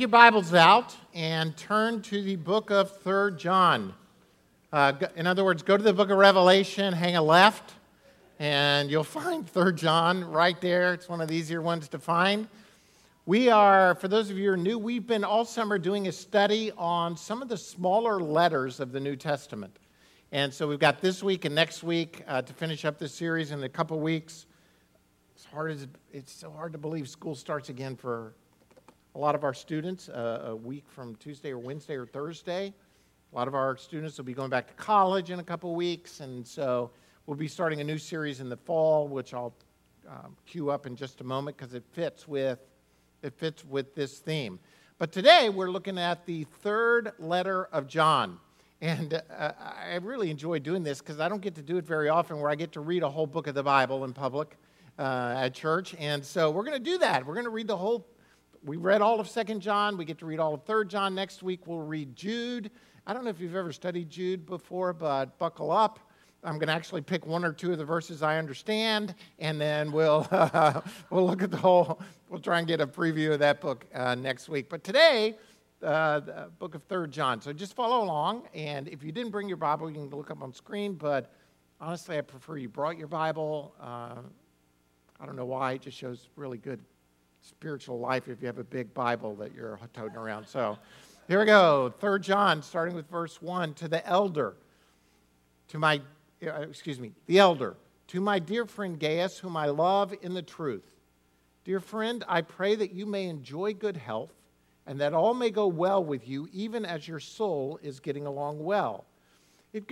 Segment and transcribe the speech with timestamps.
[0.00, 3.92] your Bibles out and turn to the book of Third John.
[4.72, 7.74] Uh, in other words, go to the book of Revelation, hang a left,
[8.38, 10.94] and you'll find Third John right there.
[10.94, 12.46] It's one of the easier ones to find.
[13.26, 16.12] We are, for those of you who are new, we've been all summer doing a
[16.12, 19.80] study on some of the smaller letters of the New Testament.
[20.30, 23.50] And so we've got this week and next week uh, to finish up this series
[23.50, 24.46] in a couple weeks.
[25.34, 28.32] It's hard as it's so hard to believe school starts again for
[29.18, 32.72] a lot of our students uh, a week from Tuesday or Wednesday or Thursday.
[33.32, 36.20] A lot of our students will be going back to college in a couple weeks,
[36.20, 36.92] and so
[37.26, 39.52] we'll be starting a new series in the fall, which I'll
[40.08, 42.60] um, cue up in just a moment because it fits with
[43.24, 44.60] it fits with this theme.
[44.98, 48.38] But today we're looking at the third letter of John.
[48.80, 52.08] And uh, I really enjoy doing this because I don't get to do it very
[52.08, 54.56] often where I get to read a whole book of the Bible in public
[54.96, 55.96] uh, at church.
[55.98, 57.26] And so we're going to do that.
[57.26, 58.06] We're going to read the whole
[58.64, 59.96] we read all of Second John.
[59.96, 61.14] We get to read all of Third John.
[61.14, 62.70] Next week, we'll read Jude.
[63.06, 65.98] I don't know if you've ever studied Jude before, but buckle up.
[66.44, 69.90] I'm going to actually pick one or two of the verses I understand, and then
[69.90, 73.60] we'll, uh, we'll look at the whole, we'll try and get a preview of that
[73.60, 74.68] book uh, next week.
[74.68, 75.36] But today,
[75.82, 77.40] uh, the book of Third John.
[77.40, 80.42] So just follow along, and if you didn't bring your Bible, you can look up
[80.42, 81.32] on screen, but
[81.80, 83.74] honestly, I prefer you brought your Bible.
[83.80, 84.16] Uh,
[85.20, 86.80] I don't know why, it just shows really good
[87.42, 90.46] spiritual life if you have a big Bible that you're toting around.
[90.46, 90.78] So
[91.28, 91.92] here we go.
[91.98, 93.74] Third John, starting with verse 1.
[93.74, 94.54] To the elder,
[95.68, 96.00] to my,
[96.46, 97.76] uh, excuse me, the elder,
[98.08, 100.84] to my dear friend Gaius, whom I love in the truth.
[101.64, 104.32] Dear friend, I pray that you may enjoy good health
[104.86, 108.64] and that all may go well with you, even as your soul is getting along
[108.64, 109.04] well.
[109.74, 109.86] It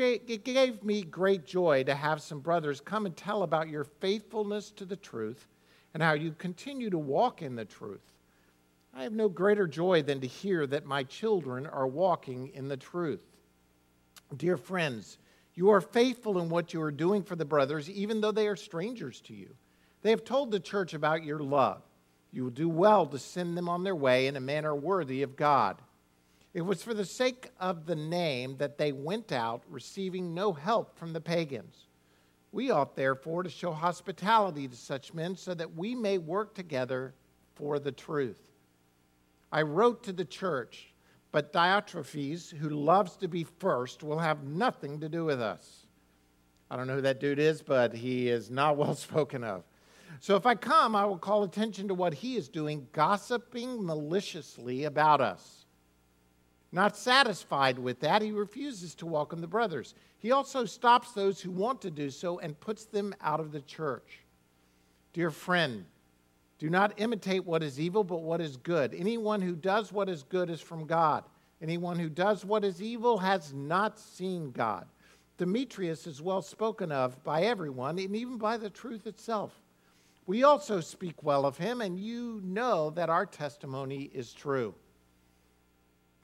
[0.44, 4.86] gave me great joy to have some brothers come and tell about your faithfulness to
[4.86, 5.46] the truth
[5.96, 8.12] and how you continue to walk in the truth.
[8.92, 12.76] I have no greater joy than to hear that my children are walking in the
[12.76, 13.22] truth.
[14.36, 15.16] Dear friends,
[15.54, 18.56] you are faithful in what you are doing for the brothers, even though they are
[18.56, 19.48] strangers to you.
[20.02, 21.80] They have told the church about your love.
[22.30, 25.34] You will do well to send them on their way in a manner worthy of
[25.34, 25.80] God.
[26.52, 30.98] It was for the sake of the name that they went out, receiving no help
[30.98, 31.86] from the pagans.
[32.56, 37.12] We ought therefore to show hospitality to such men so that we may work together
[37.54, 38.40] for the truth.
[39.52, 40.94] I wrote to the church,
[41.32, 45.86] but Diotrephes, who loves to be first, will have nothing to do with us.
[46.70, 49.62] I don't know who that dude is, but he is not well spoken of.
[50.20, 54.84] So if I come, I will call attention to what he is doing, gossiping maliciously
[54.84, 55.65] about us.
[56.76, 59.94] Not satisfied with that, he refuses to welcome the brothers.
[60.18, 63.62] He also stops those who want to do so and puts them out of the
[63.62, 64.20] church.
[65.14, 65.86] Dear friend,
[66.58, 68.92] do not imitate what is evil, but what is good.
[68.92, 71.24] Anyone who does what is good is from God.
[71.62, 74.86] Anyone who does what is evil has not seen God.
[75.38, 79.62] Demetrius is well spoken of by everyone, and even by the truth itself.
[80.26, 84.74] We also speak well of him, and you know that our testimony is true.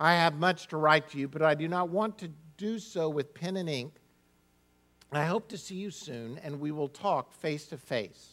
[0.03, 3.09] I have much to write to you, but I do not want to do so
[3.09, 3.95] with pen and ink.
[5.13, 8.31] I hope to see you soon, and we will talk face to face.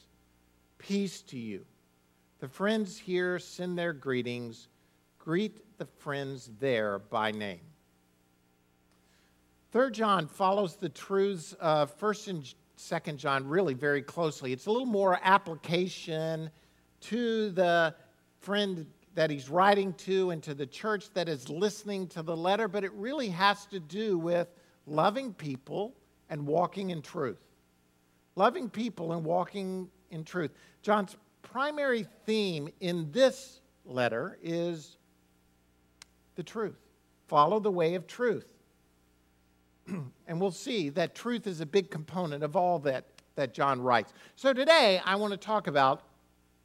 [0.79, 1.63] Peace to you.
[2.39, 4.67] The friends here send their greetings.
[5.19, 7.61] Greet the friends there by name.
[9.71, 14.53] Third John follows the truths of First and Second John really very closely.
[14.53, 16.49] It's a little more application
[17.01, 17.93] to the
[18.39, 18.87] friend
[19.19, 22.85] that he's writing to and to the church that is listening to the letter, but
[22.85, 24.47] it really has to do with
[24.87, 25.93] loving people
[26.29, 27.41] and walking in truth.
[28.37, 30.51] Loving people and walking in truth.
[30.81, 34.95] John's primary theme in this letter is
[36.37, 36.79] the truth.
[37.27, 38.53] Follow the way of truth.
[40.27, 43.03] and we'll see that truth is a big component of all that,
[43.35, 44.13] that John writes.
[44.37, 46.03] So today, I want to talk about,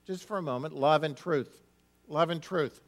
[0.07, 1.64] just for a moment, love and truth
[2.09, 2.81] love and truth.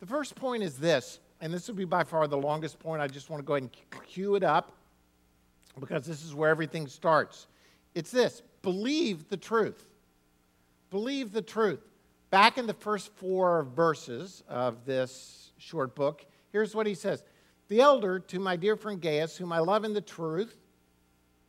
[0.00, 3.02] The first point is this, and this will be by far the longest point.
[3.02, 4.72] I just want to go ahead and cue it up
[5.78, 7.46] because this is where everything starts.
[7.94, 9.86] It's this believe the truth.
[10.90, 11.80] Believe the truth.
[12.30, 17.22] Back in the first four verses of this short book, here's what he says
[17.68, 20.56] The elder to my dear friend Gaius, whom I love in the truth,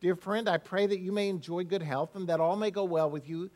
[0.00, 2.84] dear friend, I pray that you may enjoy good health and that all may go
[2.84, 3.50] well with you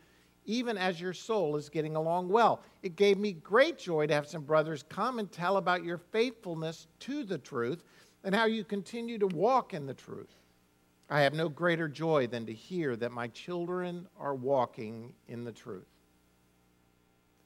[0.47, 2.61] even as your soul is getting along well.
[2.81, 6.87] It gave me great joy to have some brothers come and tell about your faithfulness
[7.01, 7.83] to the truth
[8.23, 10.33] and how you continue to walk in the truth.
[11.09, 15.51] I have no greater joy than to hear that my children are walking in the
[15.51, 15.87] truth.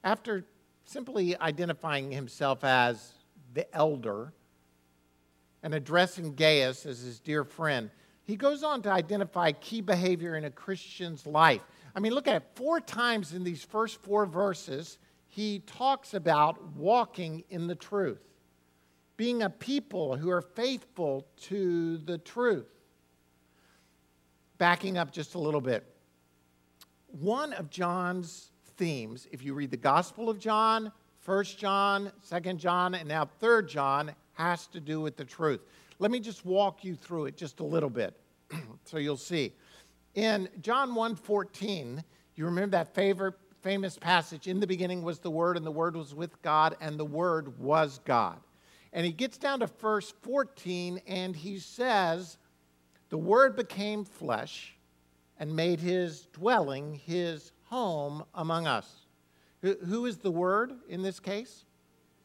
[0.04, 0.44] After
[0.84, 3.12] simply identifying himself as
[3.54, 4.32] the elder
[5.62, 7.90] and addressing Gaius as his dear friend,
[8.24, 11.62] he goes on to identify key behavior in a Christian's life.
[11.94, 12.42] I mean, look at it.
[12.54, 14.98] Four times in these first four verses,
[15.28, 18.22] he talks about walking in the truth,
[19.16, 22.68] being a people who are faithful to the truth.
[24.58, 25.84] Backing up just a little bit.
[27.08, 30.92] One of John's themes, if you read the Gospel of John,
[31.24, 35.60] 1 John, 2 John, and now 3 John, has to do with the truth.
[35.98, 38.18] Let me just walk you through it just a little bit
[38.84, 39.52] so you'll see.
[40.14, 42.04] In John 1:14,
[42.34, 45.96] you remember that favorite famous passage, in the beginning was the word and the word
[45.96, 48.40] was with God and the word was God.
[48.92, 52.36] And he gets down to verse 14 and he says,
[53.08, 54.76] "The word became flesh
[55.38, 59.06] and made his dwelling his home among us."
[59.60, 61.64] Who is the word in this case?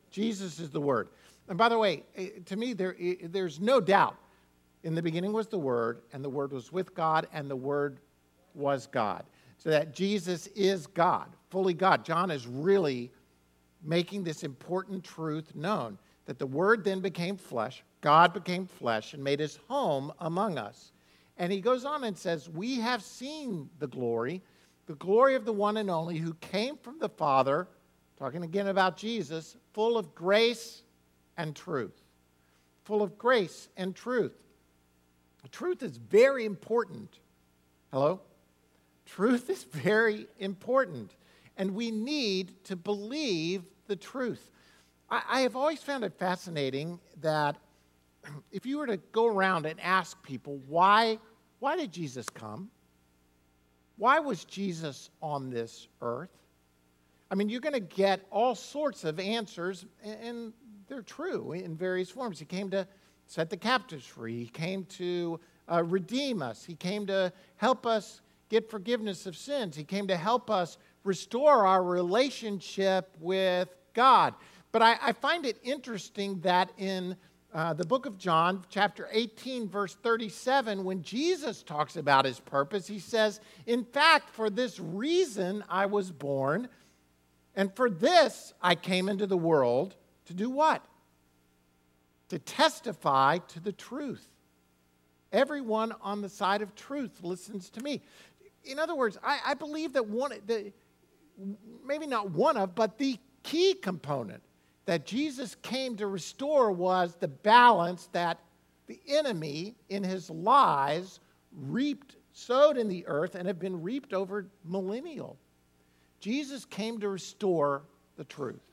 [0.10, 1.10] Jesus is the word.
[1.48, 4.18] And by the way, eh, to me, there, eh, there's no doubt.
[4.88, 8.00] In the beginning was the Word, and the Word was with God, and the Word
[8.54, 9.25] was God.
[9.57, 12.06] So that Jesus is God, fully God.
[12.06, 13.12] John is really
[13.84, 19.22] making this important truth known that the Word then became flesh, God became flesh, and
[19.22, 20.94] made his home among us.
[21.36, 24.42] And he goes on and says, We have seen the glory,
[24.86, 27.68] the glory of the one and only who came from the Father,
[28.18, 30.84] talking again about Jesus, full of grace
[31.36, 32.06] and truth.
[32.86, 34.31] Full of grace and truth.
[35.51, 37.19] Truth is very important.
[37.91, 38.21] Hello?
[39.05, 41.15] Truth is very important.
[41.57, 44.51] And we need to believe the truth.
[45.09, 47.55] I, I have always found it fascinating that
[48.51, 51.19] if you were to go around and ask people, why,
[51.59, 52.69] why did Jesus come?
[53.97, 56.29] Why was Jesus on this earth?
[57.29, 60.53] I mean, you're going to get all sorts of answers, and
[60.88, 62.39] they're true in various forms.
[62.39, 62.88] He came to
[63.27, 65.39] set the captives free, He came to
[65.71, 70.18] uh, redeem us, He came to help us get forgiveness of sins, He came to
[70.18, 74.33] help us restore our relationship with God.
[74.71, 77.15] But I, I find it interesting that in
[77.53, 82.85] uh, the book of John, chapter 18, verse 37, when Jesus talks about his purpose,
[82.85, 86.68] he says, In fact, for this reason I was born,
[87.56, 89.95] and for this I came into the world
[90.25, 90.85] to do what?
[92.29, 94.27] To testify to the truth.
[95.31, 98.01] Everyone on the side of truth listens to me.
[98.63, 100.71] In other words, I, I believe that one, the,
[101.85, 104.41] maybe not one of, but the key component
[104.85, 108.39] that Jesus came to restore was the balance that
[108.88, 111.19] the enemy in his lies
[111.51, 115.38] reaped, sowed in the earth, and have been reaped over millennial.
[116.19, 117.83] Jesus came to restore
[118.15, 118.63] the truth.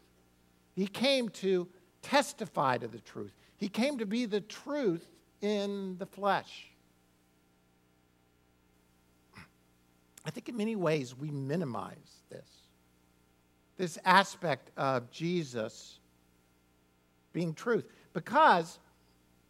[0.74, 1.68] He came to
[2.02, 3.32] testify to the truth.
[3.56, 5.06] He came to be the truth
[5.40, 6.70] in the flesh.
[10.24, 12.48] I think in many ways we minimize this.
[13.76, 15.98] This aspect of Jesus
[17.32, 17.84] being truth.
[18.12, 18.78] Because,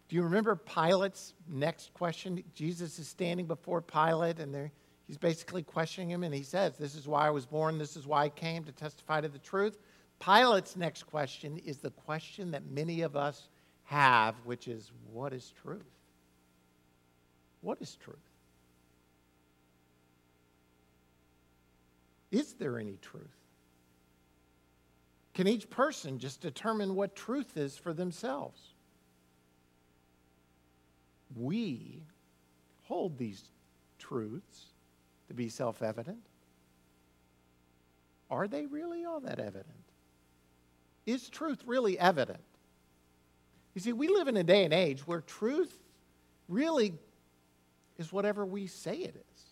[0.09, 2.43] do you remember Pilate's next question?
[2.55, 4.71] Jesus is standing before Pilate and
[5.07, 8.07] he's basically questioning him, and he says, This is why I was born, this is
[8.07, 9.79] why I came to testify to the truth.
[10.19, 13.49] Pilate's next question is the question that many of us
[13.85, 15.83] have, which is what is truth?
[17.61, 18.17] What is truth?
[22.31, 23.23] Is there any truth?
[25.35, 28.61] Can each person just determine what truth is for themselves?
[31.37, 32.03] We
[32.85, 33.43] hold these
[33.99, 34.67] truths
[35.29, 36.19] to be self evident.
[38.31, 39.67] Are they really all that evident?
[41.07, 42.41] Is truth really evident?
[43.75, 45.77] You see, we live in a day and age where truth
[46.49, 46.95] really
[47.99, 49.43] is whatever we say it is.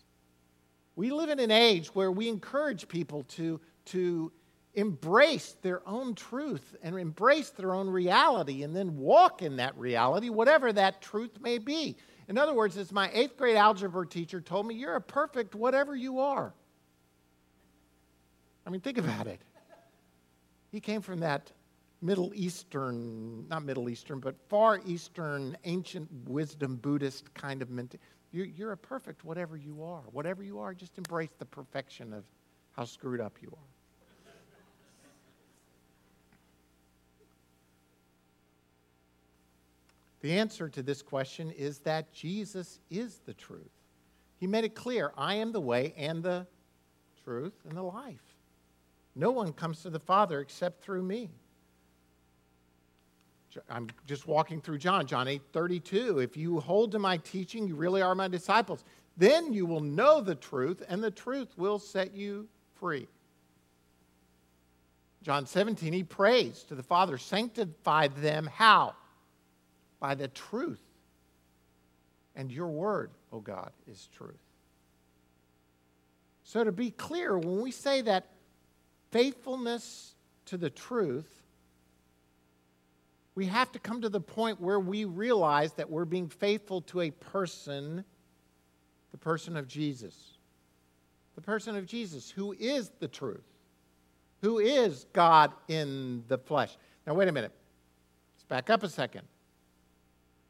[0.95, 4.31] We live in an age where we encourage people to, to
[4.75, 10.29] embrace their own truth and embrace their own reality and then walk in that reality,
[10.29, 11.97] whatever that truth may be.
[12.27, 15.95] In other words, as my eighth grade algebra teacher told me, you're a perfect whatever
[15.95, 16.53] you are.
[18.65, 19.41] I mean, think about it.
[20.71, 21.51] He came from that
[22.03, 28.03] Middle Eastern, not Middle Eastern, but Far Eastern, ancient wisdom Buddhist kind of mentality.
[28.33, 30.01] You're, you're a perfect whatever you are.
[30.11, 32.25] Whatever you are, just embrace the perfection of
[32.73, 33.69] how screwed up you are.
[40.19, 43.71] The answer to this question is that Jesus is the truth.
[44.39, 46.47] He made it clear I am the way and the
[47.23, 48.35] truth and the life.
[49.15, 51.29] No one comes to the Father except through me.
[53.69, 56.19] I'm just walking through John, John 8 32.
[56.19, 58.83] If you hold to my teaching, you really are my disciples.
[59.17, 63.07] Then you will know the truth, and the truth will set you free.
[65.21, 68.95] John 17, he prays to the Father, sanctify them how?
[69.99, 70.81] By the truth.
[72.35, 74.35] And your word, O God, is truth.
[76.43, 78.27] So, to be clear, when we say that
[79.11, 81.42] faithfulness to the truth,
[83.35, 87.01] we have to come to the point where we realize that we're being faithful to
[87.01, 88.03] a person,
[89.11, 90.37] the person of Jesus.
[91.35, 93.45] The person of Jesus, who is the truth,
[94.41, 96.77] who is God in the flesh.
[97.07, 97.51] Now, wait a minute.
[98.35, 99.23] Let's back up a second.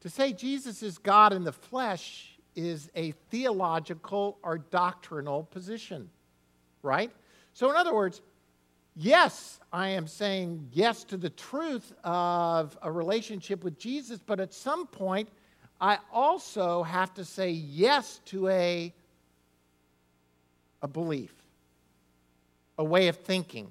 [0.00, 6.10] To say Jesus is God in the flesh is a theological or doctrinal position,
[6.82, 7.10] right?
[7.54, 8.20] So, in other words,
[8.94, 14.52] yes, I am saying yes to the truth of a relationship with Jesus, but at
[14.52, 15.28] some point,
[15.80, 18.94] I also have to say yes to a,
[20.82, 21.34] a belief,
[22.78, 23.70] a way of thinking.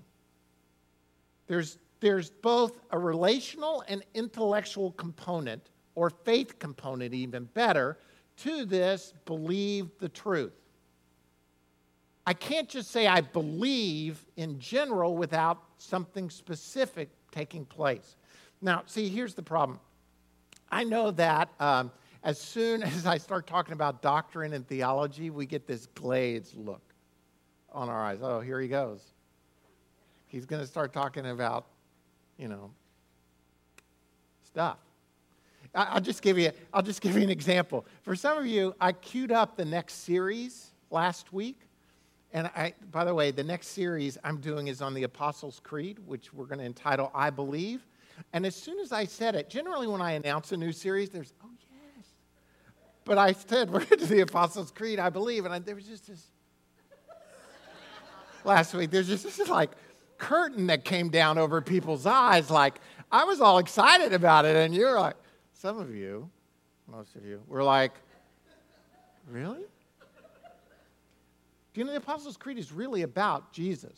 [1.47, 7.97] There's, there's both a relational and intellectual component, or faith component, even better,
[8.37, 10.53] to this believe the truth.
[12.25, 18.15] I can't just say I believe in general without something specific taking place.
[18.61, 19.79] Now, see, here's the problem.
[20.71, 21.91] I know that um,
[22.23, 26.81] as soon as I start talking about doctrine and theology, we get this glazed look
[27.71, 28.19] on our eyes.
[28.21, 29.01] Oh, here he goes.
[30.27, 31.67] He's going to start talking about,
[32.37, 32.71] you know,
[34.45, 34.77] stuff.
[35.75, 37.85] I'll just give you, I'll just give you an example.
[38.03, 41.59] For some of you, I queued up the next series last week.
[42.33, 45.99] And I, by the way, the next series I'm doing is on the Apostles' Creed,
[46.07, 47.85] which we're going to entitle I Believe.
[48.33, 51.31] And as soon as I said it, generally when I announce a new series, there's,
[51.43, 52.07] oh, yes.
[53.05, 55.45] But I said, we're into the Apostles' Creed, I believe.
[55.45, 56.31] And I, there was just this,
[58.43, 59.71] last week, there's just this like
[60.17, 62.49] curtain that came down over people's eyes.
[62.49, 62.79] Like,
[63.11, 64.55] I was all excited about it.
[64.55, 65.15] And you're like,
[65.53, 66.27] some of you,
[66.87, 67.91] most of you, were like,
[69.29, 69.65] really?
[71.73, 73.97] Do you know the Apostles' Creed is really about Jesus?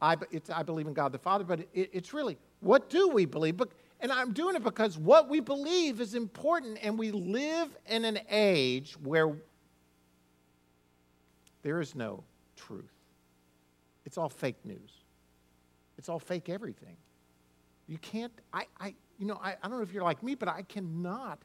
[0.00, 0.16] I,
[0.52, 3.60] I believe in God the Father, but it, it's really what do we believe?
[4.00, 8.20] And I'm doing it because what we believe is important, and we live in an
[8.30, 9.36] age where
[11.62, 12.24] there is no
[12.56, 12.92] truth.
[14.04, 14.90] It's all fake news.
[15.98, 16.96] It's all fake everything.
[17.86, 20.48] You can't, I, I you know, I, I don't know if you're like me, but
[20.48, 21.38] I cannot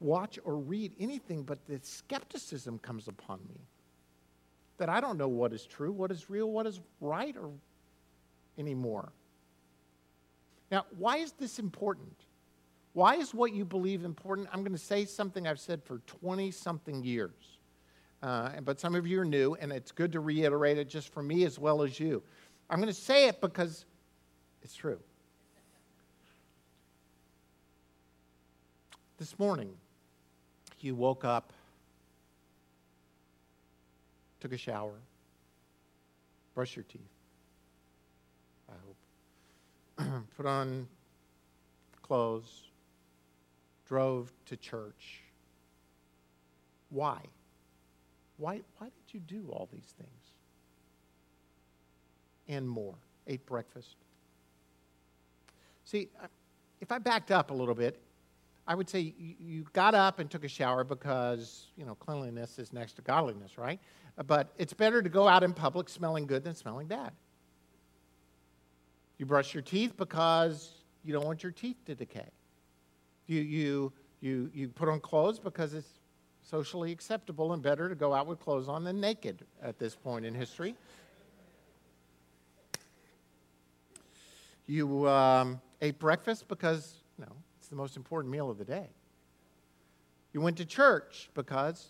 [0.00, 3.60] watch or read anything but the skepticism comes upon me
[4.78, 7.50] that I don't know what is true, what is real, what is right or
[8.58, 9.12] anymore.
[10.70, 12.16] Now, why is this important?
[12.94, 14.48] Why is what you believe important?
[14.52, 17.58] I'm going to say something I've said for 20 something years.
[18.22, 21.22] Uh, but some of you are new, and it's good to reiterate it just for
[21.22, 22.22] me as well as you.
[22.70, 23.84] I'm going to say it because
[24.62, 24.98] it's true.
[29.18, 29.72] This morning,
[30.80, 31.52] you woke up
[34.42, 34.98] took a shower,
[36.52, 37.00] brushed your teeth,
[38.68, 38.72] I
[40.04, 40.88] hope, put on
[42.02, 42.64] clothes,
[43.86, 45.20] drove to church.
[46.90, 47.20] Why?
[48.36, 50.10] Why, why did you do all these things?
[52.48, 52.96] And more.
[53.28, 53.94] Ate breakfast.
[55.84, 56.08] See,
[56.80, 58.00] if I backed up a little bit,
[58.66, 62.72] I would say you got up and took a shower because, you know, cleanliness is
[62.72, 63.78] next to godliness, right?
[64.26, 67.12] But it's better to go out in public smelling good than smelling bad.
[69.18, 70.70] You brush your teeth because
[71.04, 72.28] you don't want your teeth to decay.
[73.26, 75.88] You, you, you, you put on clothes because it's
[76.42, 80.26] socially acceptable and better to go out with clothes on than naked at this point
[80.26, 80.74] in history.
[84.66, 87.26] You um, ate breakfast because, no,
[87.58, 88.88] it's the most important meal of the day.
[90.32, 91.86] You went to church because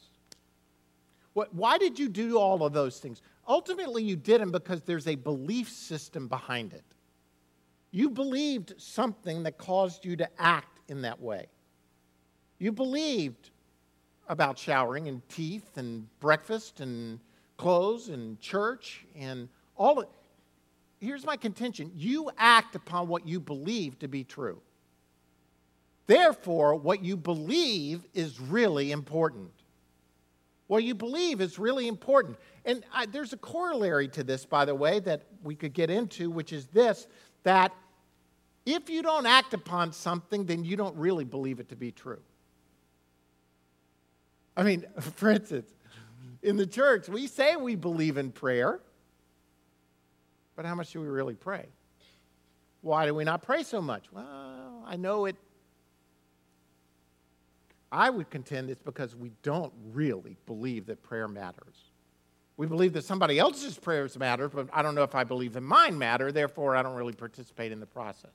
[1.34, 3.22] what, why did you do all of those things?
[3.48, 6.84] Ultimately, you did them because there's a belief system behind it.
[7.90, 11.46] You believed something that caused you to act in that way.
[12.58, 13.50] You believed
[14.28, 17.18] about showering and teeth and breakfast and
[17.56, 20.06] clothes and church and all of
[21.00, 24.60] Here's my contention you act upon what you believe to be true.
[26.06, 29.50] Therefore, what you believe is really important.
[30.72, 32.38] What you believe is really important.
[32.64, 36.30] And I, there's a corollary to this, by the way, that we could get into,
[36.30, 37.06] which is this
[37.42, 37.74] that
[38.64, 42.22] if you don't act upon something, then you don't really believe it to be true.
[44.56, 45.68] I mean, for instance,
[46.42, 48.80] in the church, we say we believe in prayer,
[50.56, 51.66] but how much do we really pray?
[52.80, 54.10] Why do we not pray so much?
[54.10, 55.36] Well, I know it.
[57.92, 61.90] I would contend it's because we don't really believe that prayer matters.
[62.56, 65.60] We believe that somebody else's prayers matter, but I don't know if I believe that
[65.60, 68.32] mine matter, therefore, I don't really participate in the process.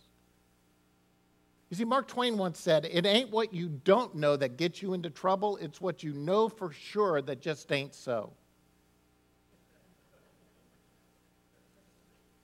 [1.70, 4.94] You see, Mark Twain once said, It ain't what you don't know that gets you
[4.94, 8.32] into trouble, it's what you know for sure that just ain't so.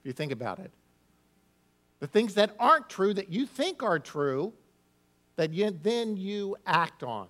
[0.01, 0.72] If you think about it,
[2.00, 4.51] the things that aren't true that you think are true,
[5.35, 7.27] that you, then you act on.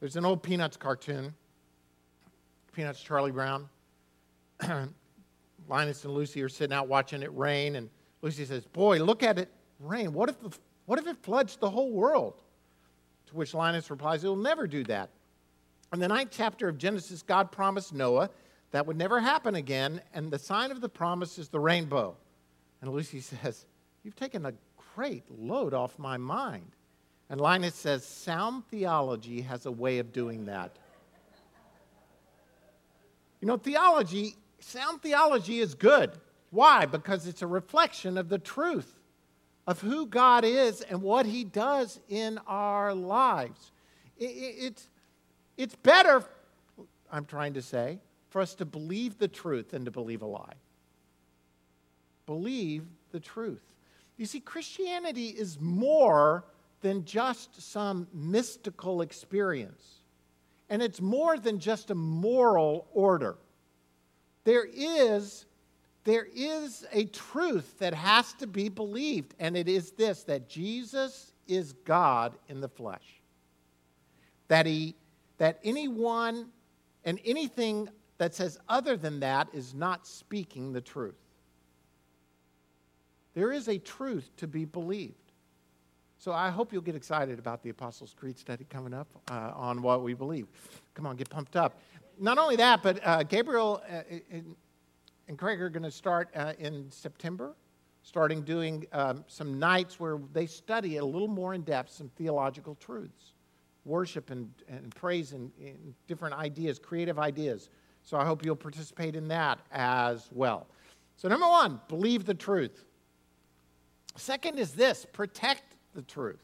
[0.00, 1.34] There's an old Peanuts cartoon,
[2.72, 3.68] Peanuts Charlie Brown.
[5.68, 7.88] Linus and Lucy are sitting out watching it rain, and
[8.22, 9.48] Lucy says, Boy, look at it
[9.80, 10.12] rain.
[10.12, 12.34] What if, the, what if it floods the whole world?
[13.26, 15.10] To which Linus replies, It will never do that.
[15.92, 18.30] In the ninth chapter of Genesis, God promised Noah
[18.72, 22.16] that would never happen again, and the sign of the promise is the rainbow.
[22.82, 23.66] And Lucy says,
[24.04, 24.52] You've taken a
[24.96, 26.70] great load off my mind.
[27.28, 30.74] And Linus says, Sound theology has a way of doing that.
[33.42, 36.12] You know, theology, sound theology is good.
[36.50, 36.86] Why?
[36.86, 38.90] Because it's a reflection of the truth
[39.66, 43.72] of who God is and what He does in our lives.
[44.16, 44.88] It's,
[45.58, 46.24] it's better,
[47.12, 47.98] I'm trying to say,
[48.30, 50.54] for us to believe the truth than to believe a lie
[52.26, 53.62] believe the truth.
[54.16, 56.44] You see, Christianity is more
[56.80, 59.82] than just some mystical experience,
[60.68, 63.36] and it's more than just a moral order.
[64.44, 65.46] There is,
[66.04, 71.32] there is a truth that has to be believed, and it is this that Jesus
[71.46, 73.20] is God in the flesh.
[74.48, 74.94] That, he,
[75.38, 76.46] that anyone
[77.04, 81.16] and anything that says other than that is not speaking the truth.
[83.36, 85.32] There is a truth to be believed.
[86.16, 89.82] So I hope you'll get excited about the Apostles' Creed study coming up uh, on
[89.82, 90.46] what we believe.
[90.94, 91.78] Come on, get pumped up.
[92.18, 94.56] Not only that, but uh, Gabriel uh, and,
[95.28, 97.52] and Craig are going to start uh, in September,
[98.02, 102.74] starting doing um, some nights where they study a little more in depth some theological
[102.76, 103.34] truths,
[103.84, 107.68] worship and, and praise and, and different ideas, creative ideas.
[108.02, 110.68] So I hope you'll participate in that as well.
[111.18, 112.86] So, number one, believe the truth.
[114.16, 116.42] Second is this protect the truth.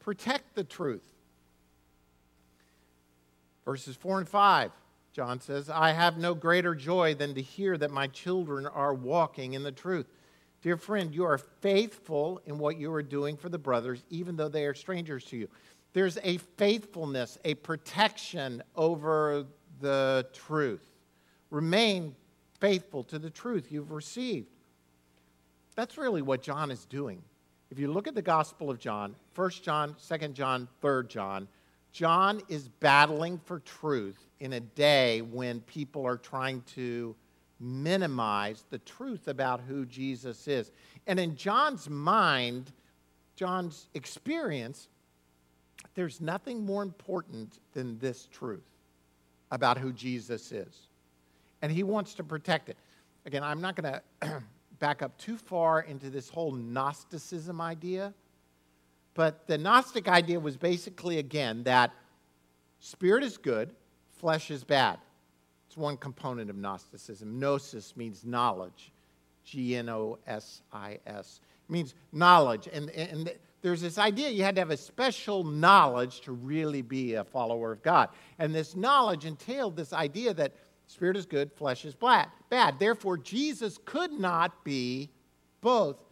[0.00, 1.04] Protect the truth.
[3.64, 4.70] Verses 4 and 5,
[5.12, 9.52] John says, I have no greater joy than to hear that my children are walking
[9.52, 10.06] in the truth.
[10.62, 14.48] Dear friend, you are faithful in what you are doing for the brothers, even though
[14.48, 15.48] they are strangers to you.
[15.92, 19.44] There's a faithfulness, a protection over
[19.80, 20.88] the truth.
[21.50, 22.14] Remain
[22.60, 24.48] faithful to the truth you've received.
[25.78, 27.22] That's really what John is doing.
[27.70, 31.46] If you look at the Gospel of John, 1 John, 2 John, 3 John,
[31.92, 37.14] John is battling for truth in a day when people are trying to
[37.60, 40.72] minimize the truth about who Jesus is.
[41.06, 42.72] And in John's mind,
[43.36, 44.88] John's experience,
[45.94, 48.66] there's nothing more important than this truth
[49.52, 50.88] about who Jesus is.
[51.62, 52.76] And he wants to protect it.
[53.26, 54.42] Again, I'm not going to
[54.78, 58.14] back up too far into this whole Gnosticism idea.
[59.14, 61.92] But the Gnostic idea was basically, again, that
[62.78, 63.70] spirit is good,
[64.12, 64.98] flesh is bad.
[65.66, 67.38] It's one component of Gnosticism.
[67.38, 68.92] Gnosis means knowledge.
[69.44, 71.40] G N O S I S.
[71.68, 72.68] Means knowledge.
[72.72, 77.14] And, and there's this idea you had to have a special knowledge to really be
[77.14, 78.10] a follower of God.
[78.38, 80.52] And this knowledge entailed this idea that
[80.88, 82.28] Spirit is good, flesh is bad.
[82.48, 82.78] Bad.
[82.78, 85.10] Therefore, Jesus could not be
[85.60, 86.02] both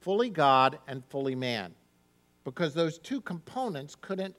[0.00, 1.74] fully God and fully man
[2.42, 4.34] because those two components couldn't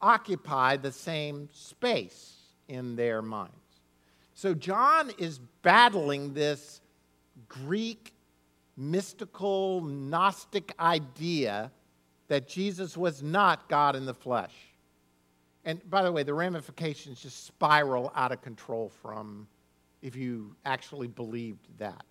[0.00, 2.36] occupy the same space
[2.68, 3.54] in their minds.
[4.34, 6.80] So John is battling this
[7.48, 8.14] Greek
[8.76, 11.72] mystical Gnostic idea
[12.28, 14.54] that Jesus was not God in the flesh.
[15.68, 19.46] And by the way, the ramifications just spiral out of control from
[20.00, 22.06] if you actually believed that.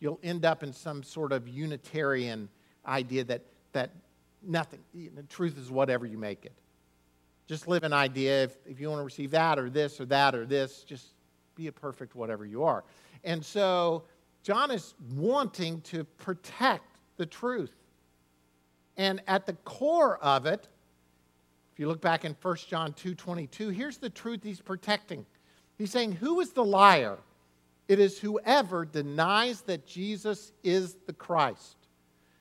[0.00, 2.48] You'll end up in some sort of Unitarian
[2.86, 3.90] idea that, that
[4.42, 6.54] nothing, know, truth is whatever you make it.
[7.46, 8.44] just live an idea.
[8.44, 11.08] If, if you want to receive that or this or that or this, just
[11.54, 12.82] be a perfect whatever you are.
[13.24, 14.04] And so
[14.42, 17.76] John is wanting to protect the truth.
[18.96, 20.68] And at the core of it,
[21.76, 25.26] if you look back in 1 John 2:22, here's the truth he's protecting.
[25.76, 27.18] He's saying, "Who is the liar?
[27.86, 31.76] It is whoever denies that Jesus is the Christ.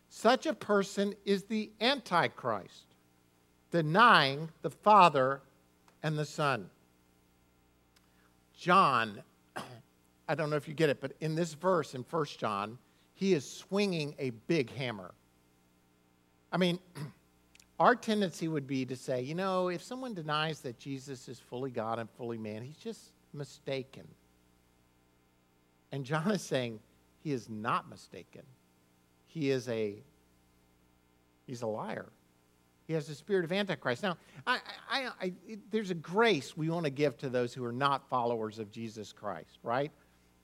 [0.07, 2.95] Such a person is the antichrist,
[3.71, 5.41] denying the Father
[6.01, 6.69] and the Son."
[8.53, 9.21] John,
[10.29, 12.79] I don't know if you get it, but in this verse in 1 John,
[13.13, 15.13] he is swinging a big hammer.
[16.53, 16.79] I mean,
[17.79, 21.71] our tendency would be to say, you know, if someone denies that Jesus is fully
[21.71, 24.07] God and fully man, he's just mistaken.
[25.91, 26.79] And John is saying
[27.23, 28.43] he is not mistaken.
[29.27, 29.95] He is a
[31.45, 32.07] he's a liar.
[32.87, 34.03] He has the spirit of Antichrist.
[34.03, 34.59] Now, I,
[34.89, 35.33] I, I,
[35.71, 39.11] there's a grace we want to give to those who are not followers of Jesus
[39.11, 39.91] Christ, right?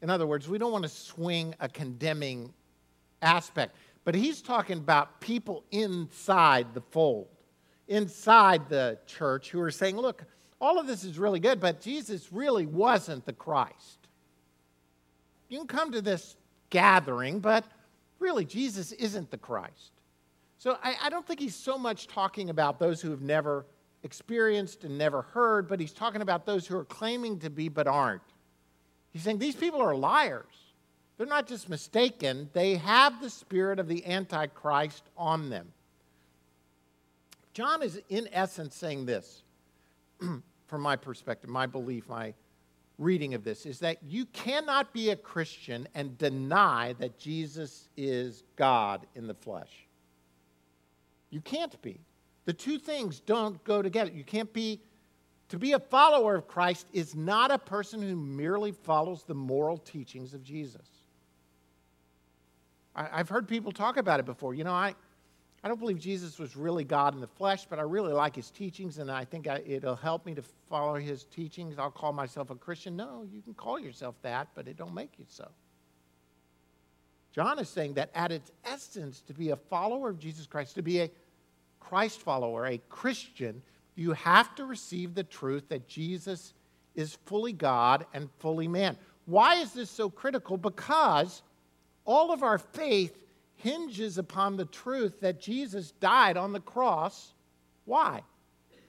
[0.02, 2.52] In other words, we don't want to swing a condemning
[3.22, 3.76] aspect.
[4.04, 7.28] But he's talking about people inside the fold,
[7.88, 10.24] inside the church, who are saying, look,
[10.60, 14.08] all of this is really good, but Jesus really wasn't the Christ.
[15.50, 16.36] You can come to this
[16.70, 17.66] gathering, but
[18.20, 19.92] really, Jesus isn't the Christ.
[20.58, 23.66] So I, I, don't think he's so much talking about those who have never
[24.04, 27.88] experienced and never heard, but he's talking about those who are claiming to be but
[27.88, 28.22] aren't.
[29.12, 30.54] He's saying these people are liars.
[31.22, 35.72] They're not just mistaken, they have the spirit of the Antichrist on them.
[37.54, 39.44] John is, in essence, saying this,
[40.20, 42.34] from my perspective, my belief, my
[42.98, 48.42] reading of this, is that you cannot be a Christian and deny that Jesus is
[48.56, 49.86] God in the flesh.
[51.30, 52.00] You can't be.
[52.46, 54.10] The two things don't go together.
[54.10, 54.82] You can't be
[55.50, 59.78] to be a follower of Christ is not a person who merely follows the moral
[59.78, 61.01] teachings of Jesus.
[62.96, 64.54] I, have heard people talk about it before.
[64.54, 64.94] You know, I,
[65.64, 68.50] I don't believe Jesus was really God in the flesh, but I really like his
[68.50, 71.78] teachings, and I think I, it'll help me to follow his teachings.
[71.78, 72.96] I'll call myself a Christian.
[72.96, 75.48] No, you can call yourself that, but it don't make you so.
[77.34, 80.82] John is saying that at its essence, to be a follower of Jesus Christ, to
[80.82, 81.10] be a
[81.80, 83.62] Christ follower, a Christian,
[83.96, 86.54] you have to receive the truth that Jesus
[86.96, 88.98] is fully God and fully man.
[89.26, 90.58] Why is this so critical?
[90.58, 91.42] Because
[92.06, 93.18] all of our faith
[93.56, 97.34] hinges upon the truth that Jesus died on the cross.
[97.86, 98.22] Why?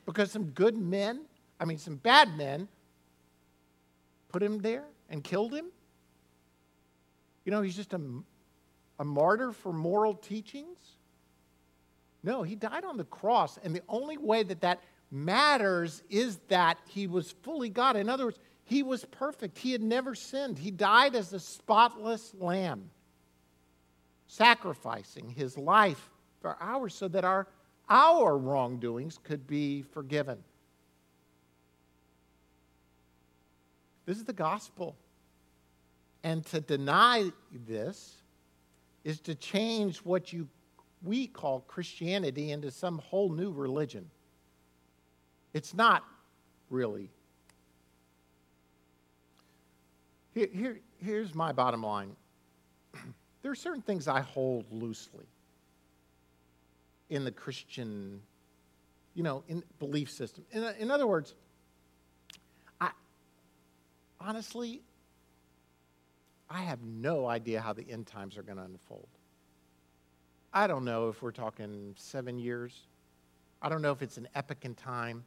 [0.07, 1.23] Because some good men,
[1.61, 2.69] I mean, some bad men,
[4.31, 5.67] put him there and killed him?
[7.45, 8.01] You know, he's just a,
[8.99, 10.79] a martyr for moral teachings?
[12.23, 16.79] No, he died on the cross, and the only way that that matters is that
[16.87, 17.97] he was fully God.
[17.97, 19.59] In other words, he was perfect.
[19.59, 20.59] He had never sinned.
[20.59, 22.91] He died as a spotless lamb
[24.33, 26.09] sacrificing his life
[26.41, 27.47] for ours so that our,
[27.91, 30.39] our wrongdoings could be forgiven.
[34.07, 34.97] This is the gospel.
[36.25, 37.31] And to deny
[37.67, 38.23] this
[39.05, 40.49] is to change what you
[41.05, 44.09] we call Christianity into some whole new religion.
[45.53, 46.05] It's not
[46.71, 47.11] really.
[50.33, 52.15] Here, here, here's my bottom line
[53.43, 55.27] there are certain things I hold loosely
[57.11, 58.21] in the Christian,
[59.15, 60.45] you know, in belief system.
[60.53, 61.35] In, in other words,
[62.81, 62.91] I
[64.21, 64.81] honestly,
[66.49, 69.09] I have no idea how the end times are going to unfold.
[70.55, 72.87] I don't know if we're talking seven years.
[73.61, 75.25] I don't know if it's an epoch in time.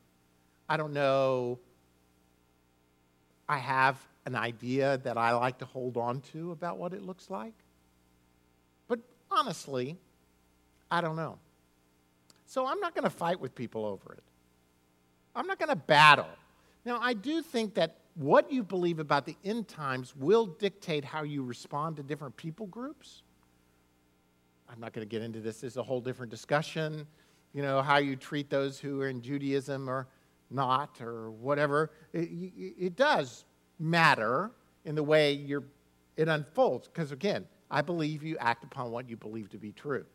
[0.69, 1.59] I don't know.
[3.47, 7.29] I have an idea that I like to hold on to about what it looks
[7.29, 7.53] like.
[9.35, 9.97] Honestly,
[10.89, 11.37] I don't know.
[12.45, 14.23] So I'm not going to fight with people over it.
[15.35, 16.29] I'm not going to battle.
[16.85, 21.23] Now, I do think that what you believe about the end times will dictate how
[21.23, 23.23] you respond to different people groups.
[24.69, 25.61] I'm not going to get into this.
[25.61, 27.05] This is a whole different discussion.
[27.53, 30.07] You know, how you treat those who are in Judaism or
[30.49, 31.91] not or whatever.
[32.13, 32.29] It,
[32.79, 33.43] it does
[33.79, 34.51] matter
[34.85, 35.33] in the way
[36.15, 36.87] it unfolds.
[36.87, 40.05] Because again, I believe you act upon what you believe to be true.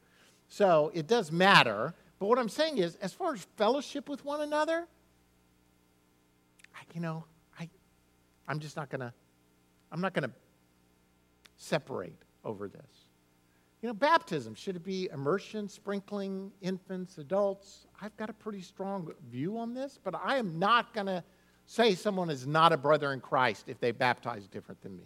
[0.48, 1.94] So it does matter.
[2.18, 4.86] But what I'm saying is, as far as fellowship with one another,
[6.74, 7.24] I, you know,
[7.58, 7.68] I,
[8.46, 9.12] I'm just not to,
[9.90, 10.30] I'm not to
[11.56, 13.06] separate over this.
[13.82, 17.86] You know, baptism, should it be immersion, sprinkling, infants, adults?
[18.02, 21.24] I've got a pretty strong view on this, but I am not going to
[21.64, 25.04] say someone is not a brother in Christ if they baptize different than me.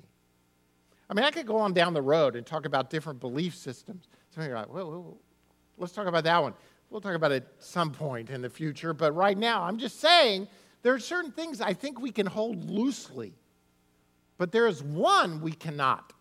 [1.09, 4.09] I mean, I could go on down the road and talk about different belief systems.
[4.31, 5.17] Some of you are like, whoa.
[5.77, 6.55] let's talk about that one.
[6.91, 10.01] We'll talk about it at some point in the future, but right now, I'm just
[10.01, 10.49] saying
[10.83, 13.35] there are certain things I think we can hold loosely,
[14.39, 16.13] but there is one we cannot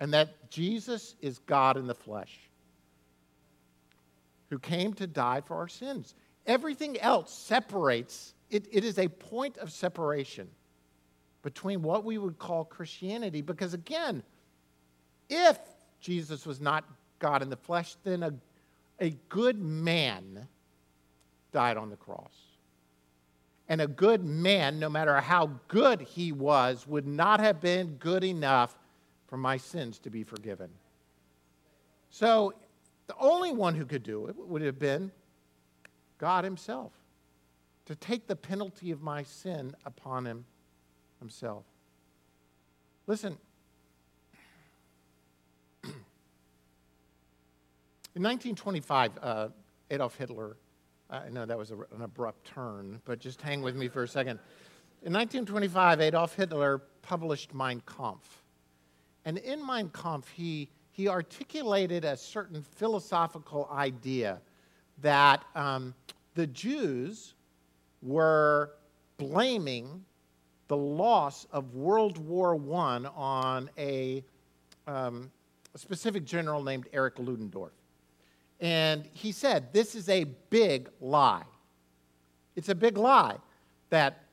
[0.00, 2.38] and that Jesus is God in the flesh
[4.50, 6.14] who came to die for our sins.
[6.46, 10.48] Everything else separates, it, it is a point of separation
[11.44, 14.22] between what we would call Christianity, because again,
[15.28, 15.58] if
[16.00, 16.84] Jesus was not
[17.18, 18.32] God in the flesh, then a,
[18.98, 20.48] a good man
[21.52, 22.32] died on the cross.
[23.68, 28.24] And a good man, no matter how good he was, would not have been good
[28.24, 28.78] enough
[29.26, 30.70] for my sins to be forgiven.
[32.08, 32.54] So,
[33.06, 35.12] the only one who could do it would have been
[36.16, 36.92] God Himself
[37.84, 40.46] to take the penalty of my sin upon Him
[41.24, 41.64] Himself.
[43.06, 43.38] Listen,
[45.84, 45.90] in
[48.22, 49.48] 1925, uh,
[49.90, 50.58] Adolf Hitler,
[51.08, 54.08] I know that was a, an abrupt turn, but just hang with me for a
[54.08, 54.38] second.
[55.02, 58.42] In 1925, Adolf Hitler published Mein Kampf.
[59.24, 64.42] And in Mein Kampf, he, he articulated a certain philosophical idea
[65.00, 65.94] that um,
[66.34, 67.32] the Jews
[68.02, 68.72] were
[69.16, 70.04] blaming
[70.68, 74.24] the loss of World War I on a,
[74.86, 75.30] um,
[75.74, 77.72] a specific general named Erich Ludendorff.
[78.60, 81.42] And he said, This is a big lie.
[82.56, 83.36] It's a big lie
[83.90, 84.24] that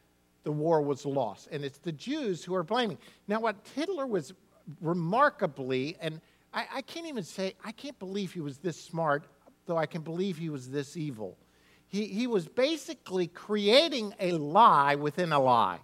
[0.44, 1.50] the war was lost.
[1.52, 2.98] And it's the Jews who are blaming.
[3.28, 4.34] Now, what Hitler was
[4.80, 6.22] remarkably, and
[6.54, 9.26] I, I, can't even say, I can't believe he was this smart,
[9.66, 11.38] though I can believe he was this evil.
[11.88, 15.80] He, he was basically creating a lie within a lie,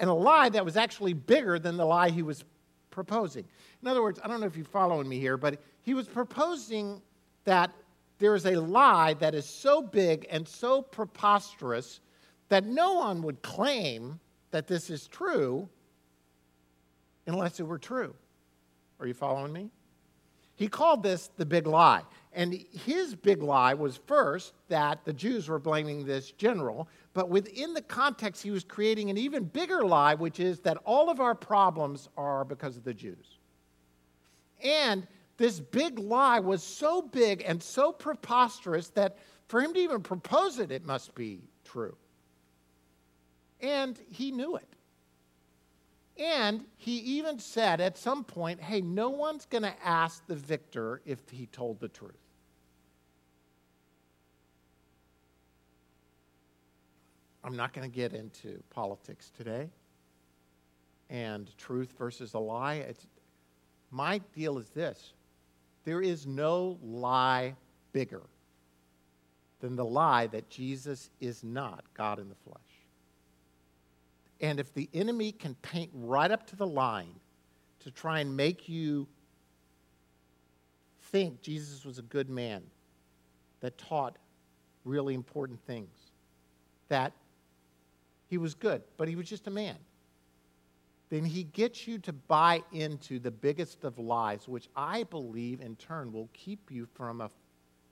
[0.00, 2.44] and a lie that was actually bigger than the lie he was
[2.90, 3.44] proposing.
[3.82, 7.00] In other words, I don't know if you're following me here, but he was proposing
[7.44, 7.70] that
[8.18, 12.00] there is a lie that is so big and so preposterous
[12.48, 14.18] that no one would claim
[14.50, 15.68] that this is true
[17.26, 18.14] unless it were true.
[19.00, 19.70] Are you following me?
[20.54, 22.02] He called this the big lie.
[22.32, 22.54] And
[22.84, 27.80] his big lie was first that the Jews were blaming this general, but within the
[27.80, 32.10] context, he was creating an even bigger lie, which is that all of our problems
[32.14, 33.38] are because of the Jews.
[34.62, 35.06] And
[35.38, 39.16] this big lie was so big and so preposterous that
[39.48, 41.96] for him to even propose it, it must be true.
[43.62, 44.68] And he knew it.
[46.18, 51.00] And he even said at some point, hey, no one's going to ask the victor
[51.06, 52.25] if he told the truth.
[57.46, 59.70] I'm not going to get into politics today
[61.08, 62.74] and truth versus a lie.
[62.74, 63.06] It's,
[63.92, 65.12] my deal is this
[65.84, 67.54] there is no lie
[67.92, 68.24] bigger
[69.60, 72.58] than the lie that Jesus is not God in the flesh.
[74.40, 77.14] And if the enemy can paint right up to the line
[77.80, 79.06] to try and make you
[81.12, 82.64] think Jesus was a good man
[83.60, 84.18] that taught
[84.84, 86.10] really important things,
[86.88, 87.12] that
[88.28, 89.76] he was good, but he was just a man,
[91.08, 95.76] then he gets you to buy into the biggest of lies, which I believe in
[95.76, 97.30] turn will keep you from a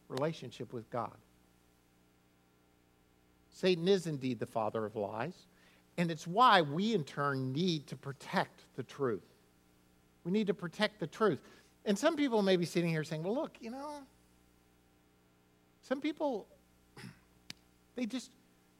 [0.09, 1.17] relationship with God.
[3.51, 5.47] Satan is indeed the father of lies.
[5.97, 9.23] And it's why we, in turn, need to protect the truth.
[10.25, 11.39] We need to protect the truth.
[11.85, 14.01] And some people may be sitting here saying, well, look, you know,
[15.83, 16.49] some people,
[17.95, 18.31] they just,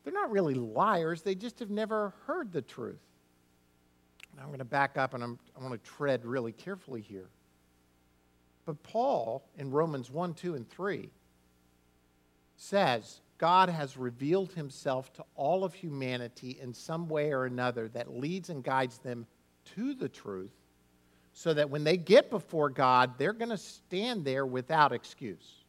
[0.05, 1.23] they're not really liars.
[1.23, 3.01] They just have never heard the truth.
[4.37, 7.29] Now I'm going to back up and I'm, I want to tread really carefully here.
[8.67, 11.11] But Paul in Romans 1, 2, and 3
[12.57, 18.17] says, God has revealed himself to all of humanity in some way or another that
[18.17, 19.27] leads and guides them
[19.75, 20.53] to the truth
[21.33, 25.65] so that when they get before God, they're going to stand there without excuse.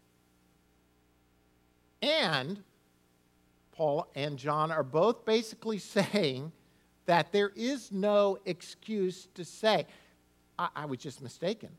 [2.01, 2.61] And
[3.75, 6.51] Paul and John are both basically saying
[7.05, 9.85] that there is no excuse to say,
[10.57, 11.69] I, I was just mistaken.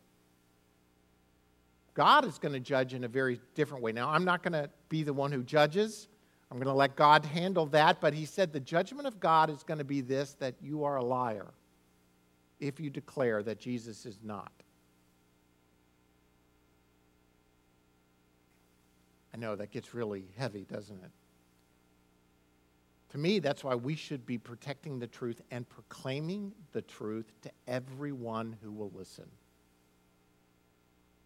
[1.94, 3.90] God is going to judge in a very different way.
[3.90, 6.08] Now, I'm not going to be the one who judges.
[6.50, 8.00] I'm going to let God handle that.
[8.02, 10.96] But he said the judgment of God is going to be this that you are
[10.96, 11.46] a liar
[12.60, 14.52] if you declare that Jesus is not.
[19.32, 21.10] I know that gets really heavy, doesn't it?
[23.10, 27.50] To me, that's why we should be protecting the truth and proclaiming the truth to
[27.68, 29.26] everyone who will listen.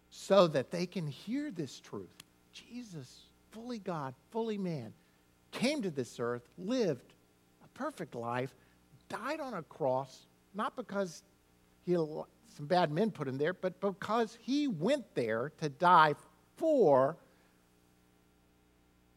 [0.09, 2.09] So that they can hear this truth.
[2.53, 4.93] Jesus, fully God, fully man,
[5.51, 7.13] came to this earth, lived
[7.63, 8.53] a perfect life,
[9.09, 11.23] died on a cross, not because
[11.85, 16.13] he some bad men put him there, but because he went there to die
[16.57, 17.17] for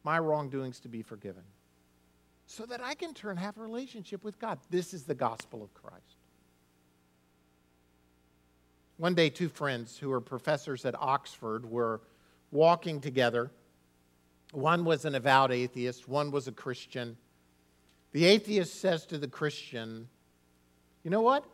[0.04, 1.42] my wrongdoings to be forgiven
[2.54, 4.58] so that I can turn have a relationship with God.
[4.70, 6.16] This is the gospel of Christ.
[8.96, 12.00] One day, two friends who were professors at Oxford were
[12.52, 13.50] walking together.
[14.52, 17.16] One was an avowed atheist, one was a Christian.
[18.12, 20.08] The atheist says to the Christian,
[21.02, 21.44] You know what?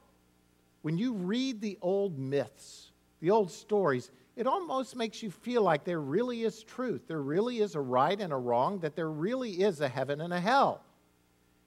[0.83, 5.85] When you read the old myths, the old stories, it almost makes you feel like
[5.85, 7.09] there really is truth.
[7.09, 10.35] There really is a right and a wrong, that there really is a heaven and
[10.35, 10.83] a hell.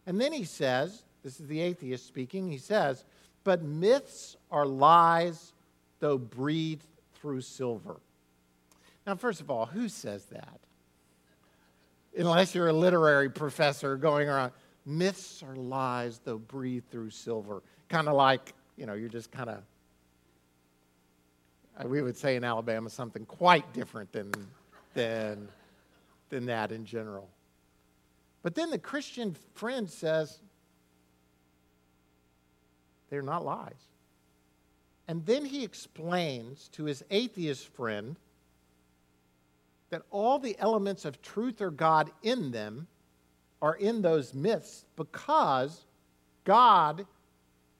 [0.05, 3.05] And then he says, this is the atheist speaking, he says,
[3.43, 5.53] but myths are lies,
[5.99, 6.85] though breathed
[7.15, 7.99] through silver.
[9.05, 10.59] Now, first of all, who says that?
[12.17, 14.51] Unless you're a literary professor going around,
[14.85, 17.63] myths are lies, though breathed through silver.
[17.89, 19.63] Kind of like, you know, you're just kind of
[21.77, 24.31] uh, we would say in Alabama something quite different than,
[24.93, 25.47] than,
[26.29, 27.29] than that in general.
[28.43, 30.37] But then the Christian friend says,
[33.09, 33.87] they're not lies.
[35.07, 38.17] And then he explains to his atheist friend
[39.89, 42.87] that all the elements of truth or God in them
[43.61, 45.85] are in those myths because
[46.43, 47.05] God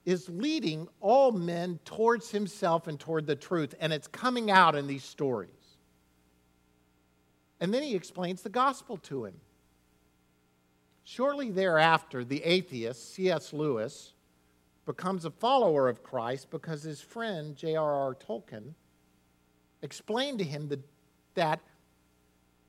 [0.05, 4.85] is leading all men towards himself and toward the truth, and it's coming out in
[4.85, 5.49] these stories.
[7.59, 9.33] And then he explains the gospel to him.
[11.03, 13.53] Shortly thereafter, the atheist, C.S.
[13.53, 14.13] Lewis,
[14.85, 18.15] becomes a follower of Christ because his friend, J.R.R.
[18.15, 18.73] Tolkien,
[19.81, 20.71] explained to him
[21.35, 21.59] that,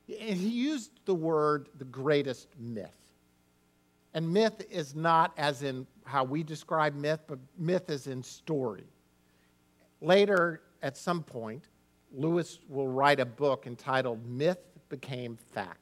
[0.07, 2.95] he used the word the greatest myth.
[4.13, 8.85] And myth is not as in how we describe myth, but myth is in story.
[10.01, 11.65] Later, at some point,
[12.13, 15.79] Lewis will write a book entitled Myth Became Fact.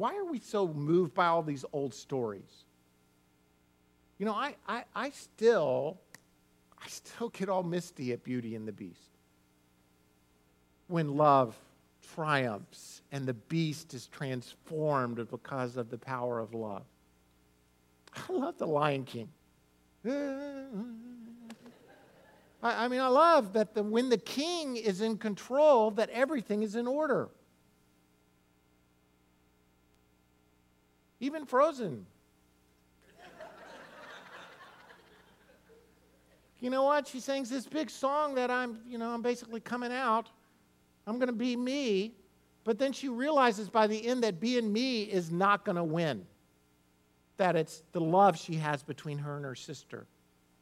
[0.00, 2.64] Why are we so moved by all these old stories?
[4.16, 5.98] You know, I, I, I still
[6.82, 9.10] I still get all misty at Beauty and the Beast.
[10.86, 11.54] When love
[12.14, 16.86] triumphs and the beast is transformed because of the power of love.
[18.16, 19.28] I love the Lion King.
[22.62, 26.74] I, mean, I love that the, when the king is in control, that everything is
[26.74, 27.28] in order.
[31.20, 32.06] Even Frozen.
[36.60, 37.06] you know what?
[37.06, 40.30] She sings this big song that I'm, you know, I'm basically coming out.
[41.06, 42.14] I'm going to be me.
[42.64, 46.26] But then she realizes by the end that being me is not going to win.
[47.36, 50.06] That it's the love she has between her and her sister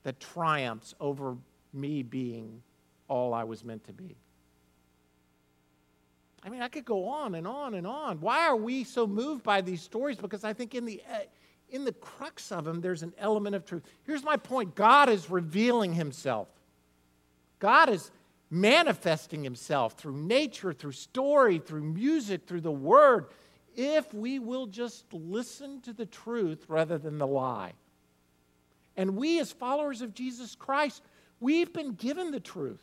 [0.05, 1.37] that triumphs over
[1.73, 2.63] me being
[3.09, 4.17] all I was meant to be.
[6.43, 8.21] I mean, I could go on and on and on.
[8.21, 10.17] Why are we so moved by these stories?
[10.17, 11.19] Because I think in the, uh,
[11.71, 13.83] in the crux of them, there's an element of truth.
[14.05, 16.49] Here's my point God is revealing himself.
[17.59, 18.11] God is
[18.51, 23.27] manifesting himself through nature, through story, through music, through the word,
[23.77, 27.73] if we will just listen to the truth rather than the lie.
[28.97, 31.03] And we, as followers of Jesus Christ,
[31.41, 32.81] we've been given the truth.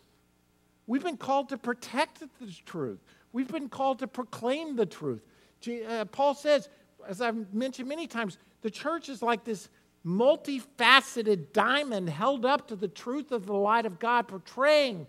[0.88, 2.28] We've been called to protect the
[2.66, 3.00] truth.
[3.36, 5.22] We've been called to proclaim the truth.
[5.68, 6.70] Uh, Paul says,
[7.06, 9.68] as I've mentioned many times, the church is like this
[10.06, 15.06] multifaceted diamond held up to the truth of the light of God, portraying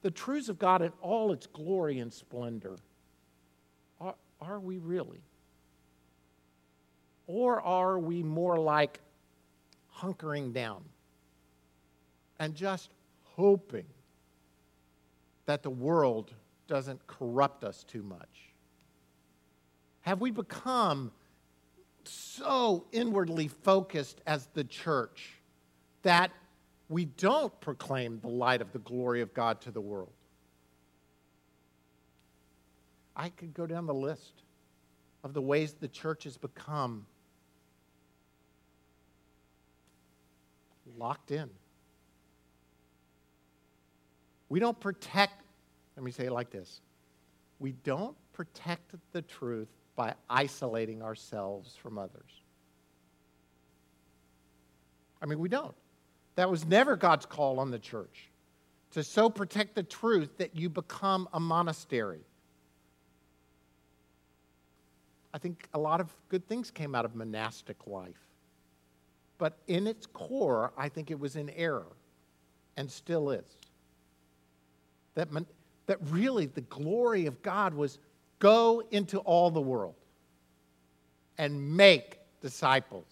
[0.00, 2.76] the truths of God in all its glory and splendor.
[4.00, 5.20] Are, are we really?
[7.26, 8.98] Or are we more like
[9.94, 10.82] hunkering down
[12.38, 12.88] and just
[13.36, 13.84] hoping
[15.44, 16.32] that the world
[16.72, 18.48] doesn't corrupt us too much?
[20.00, 21.12] Have we become
[22.04, 25.34] so inwardly focused as the church
[26.02, 26.30] that
[26.88, 30.12] we don't proclaim the light of the glory of God to the world.
[33.14, 34.42] I could go down the list
[35.22, 37.06] of the ways the church has become
[40.98, 41.50] locked in.
[44.48, 45.41] We don't protect
[45.96, 46.80] Let me say it like this
[47.58, 52.42] We don't protect the truth by isolating ourselves from others.
[55.20, 55.74] I mean, we don't.
[56.34, 58.30] That was never God's call on the church
[58.92, 62.20] to so protect the truth that you become a monastery.
[65.34, 68.20] I think a lot of good things came out of monastic life.
[69.38, 71.96] But in its core, I think it was in error
[72.76, 73.44] and still is.
[75.14, 75.28] That,
[75.92, 77.98] that really the glory of God was
[78.38, 79.94] go into all the world
[81.36, 83.04] and make disciples.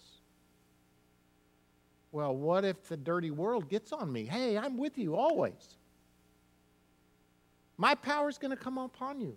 [2.10, 4.24] Well, what if the dirty world gets on me?
[4.24, 5.76] Hey, I'm with you always.
[7.76, 9.36] My power is going to come upon you.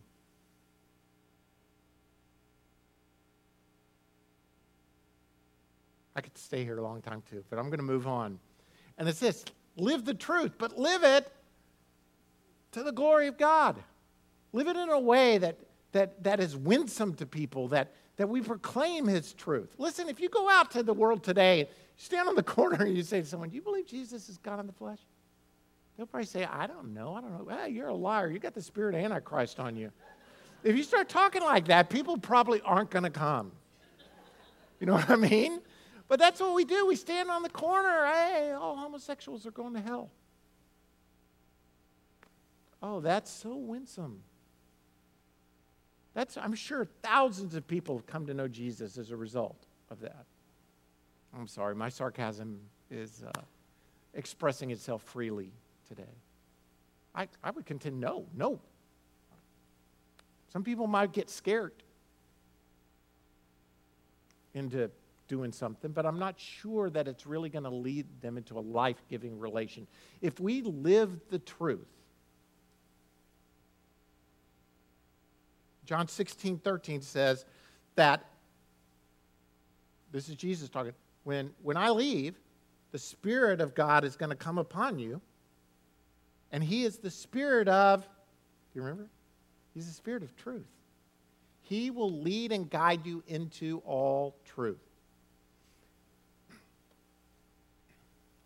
[6.16, 8.40] I could stay here a long time too, but I'm going to move on.
[8.98, 9.44] And it's this
[9.76, 11.30] live the truth, but live it
[12.74, 13.82] to the glory of God.
[14.52, 15.58] Live it in a way that,
[15.94, 19.74] that, that is winsome to people, that, that we proclaim His truth.
[19.78, 23.04] Listen, if you go out to the world today, stand on the corner and you
[23.04, 25.00] say to someone, Do you believe Jesus is God in the flesh?
[25.98, 27.14] They'll probably say, I don't know.
[27.14, 27.44] I don't know.
[27.44, 28.30] Well, you're a liar.
[28.30, 29.92] You got the spirit of Antichrist on you.
[30.64, 33.52] If you start talking like that, people probably aren't going to come.
[34.80, 35.62] You know what I mean?
[36.08, 36.88] But that's what we do.
[36.88, 38.06] We stand on the corner.
[38.08, 40.10] Hey, all homosexuals are going to hell.
[42.86, 44.20] Oh, that's so winsome.
[46.14, 50.02] That's, I'm sure thousands of people have come to know Jesus as a result of
[50.02, 50.26] that.
[51.34, 52.60] I'm sorry, my sarcasm
[52.92, 53.42] is uh,
[54.14, 55.50] expressing itself freely
[55.88, 56.04] today.
[57.16, 58.60] I, I would contend no, no.
[60.50, 61.72] Some people might get scared
[64.54, 64.92] into
[65.30, 68.62] doing something, but I'm not sure that it's really going to lead them into a
[68.62, 69.88] life giving relation.
[70.22, 71.88] If we live the truth,
[75.86, 77.46] John 16, 13 says
[77.96, 78.26] that,
[80.12, 82.36] this is Jesus talking, when, when I leave,
[82.92, 85.20] the Spirit of God is going to come upon you,
[86.52, 88.08] and He is the Spirit of, do
[88.76, 89.10] you remember?
[89.74, 90.68] He's the Spirit of truth.
[91.64, 94.78] He will lead and guide you into all truth.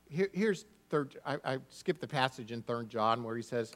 [0.09, 3.73] Here, here's third, I, I skipped the passage in 3 John where he says,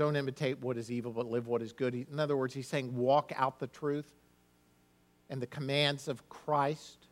[0.00, 1.94] don't imitate what is evil, but live what is good.
[1.94, 4.10] In other words, he's saying, walk out the truth
[5.28, 7.06] and the commands of Christ.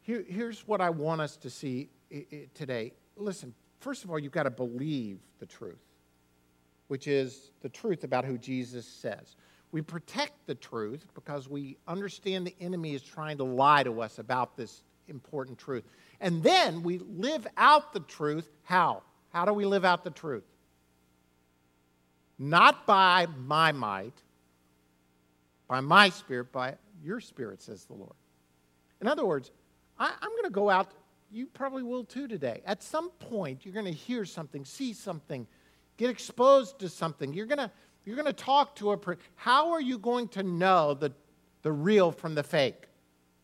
[0.00, 1.90] Here, here's what I want us to see
[2.54, 2.94] today.
[3.16, 5.84] Listen, first of all, you've got to believe the truth,
[6.88, 9.36] which is the truth about who Jesus says.
[9.70, 14.18] We protect the truth because we understand the enemy is trying to lie to us
[14.18, 15.84] about this important truth.
[16.20, 18.48] And then we live out the truth.
[18.64, 19.02] How?
[19.34, 20.44] How do we live out the truth?
[22.38, 24.14] Not by my might,
[25.66, 28.14] by my spirit, by your spirit, says the Lord.
[29.00, 29.50] In other words,
[29.98, 30.92] I, am going to go out.
[31.30, 32.62] You probably will too today.
[32.64, 35.46] At some point, you're going to hear something, see something,
[35.96, 37.32] get exposed to something.
[37.32, 37.70] You're going to
[38.08, 39.20] you're going to talk to a person.
[39.34, 41.12] How are you going to know the,
[41.60, 42.84] the real from the fake,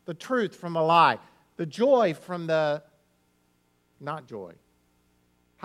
[0.05, 1.19] the truth from a lie,
[1.57, 2.81] the joy from the
[3.99, 4.53] not joy?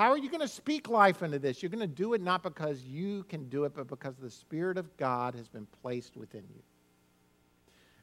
[0.00, 1.62] How are you going to speak life into this?
[1.62, 4.78] You're going to do it not because you can do it, but because the Spirit
[4.78, 6.62] of God has been placed within you.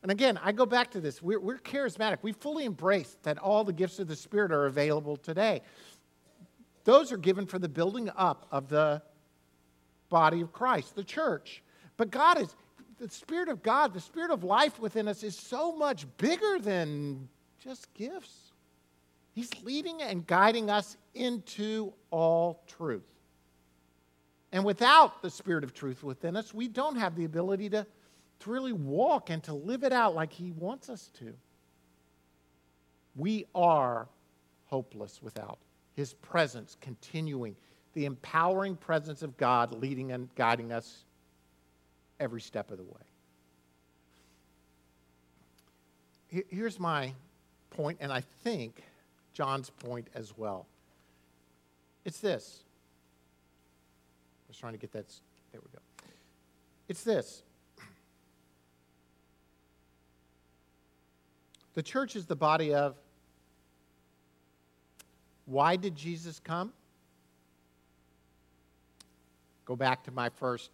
[0.04, 1.24] And again, I go back to this.
[1.24, 2.20] We're, we're charismatic.
[2.22, 5.64] We fully embrace that all the gifts of the Spirit are available today.
[6.84, 9.02] Those are given for the building up of the
[10.10, 11.64] body of Christ, the church.
[11.98, 12.56] But God is,
[13.00, 17.28] the Spirit of God, the Spirit of life within us is so much bigger than
[17.60, 18.47] just gifts.
[19.38, 23.05] He's leading and guiding us into all truth.
[24.51, 27.85] And without the Spirit of truth within us, we don't have the ability to,
[28.39, 31.35] to really walk and to live it out like He wants us to.
[33.15, 34.07] We are
[34.65, 35.59] hopeless without
[35.93, 37.55] His presence continuing,
[37.93, 41.03] the empowering presence of God leading and guiding us
[42.19, 43.03] every step of the way.
[46.49, 47.13] Here's my
[47.69, 48.81] point, and I think
[49.38, 50.65] John's point as well.
[52.05, 52.63] It's this.
[54.41, 55.05] I was trying to get that.
[55.51, 55.77] There we go.
[56.88, 57.43] It's this.
[61.75, 62.95] The church is the body of.
[65.45, 66.73] Why did Jesus come?
[69.65, 70.71] Go back to my first.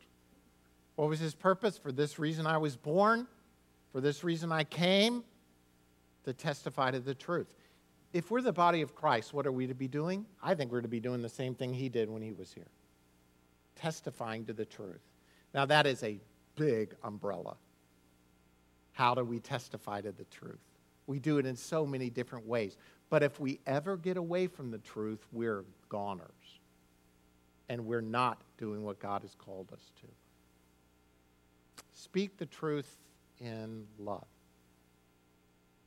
[0.96, 1.78] What was his purpose?
[1.78, 3.28] For this reason I was born.
[3.92, 5.26] For this reason I came
[6.24, 7.54] to testify to the truth
[8.14, 10.26] if we're the body of Christ, what are we to be doing?
[10.42, 12.68] I think we're to be doing the same thing he did when he was here.
[13.76, 15.02] testifying to the truth.
[15.54, 16.20] Now, that is a
[16.56, 17.56] big umbrella.
[18.94, 20.60] How do we testify to the truth?
[21.08, 22.78] We do it in so many different ways.
[23.10, 26.30] But if we ever get away from the truth, we're goners.
[27.70, 30.08] And we're not doing what God has called us to.
[31.94, 32.98] Speak the truth
[33.40, 34.26] in love,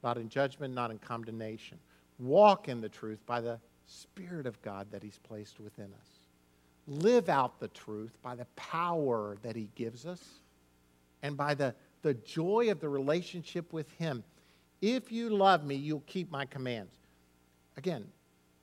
[0.03, 1.79] not in judgment, not in condemnation.
[2.19, 6.09] Walk in the truth by the Spirit of God that He's placed within us.
[6.89, 10.23] Live out the truth by the power that He gives us
[11.23, 14.23] and by the, the joy of the relationship with Him.
[14.81, 16.95] If you love me, you'll keep my commands.
[17.77, 18.07] Again,